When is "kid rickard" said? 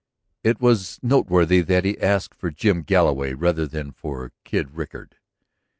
4.43-5.17